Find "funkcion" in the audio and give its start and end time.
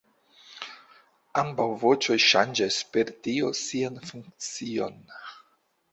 4.13-4.99